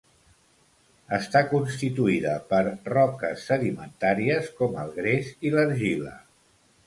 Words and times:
Està 1.17 1.41
constituïda 1.51 2.31
per 2.53 2.61
roques 2.95 3.45
sedimentàries 3.51 4.49
com 4.61 4.79
el 4.85 4.89
gres 5.01 5.33
i 5.51 5.55
l'argila. 5.59 6.15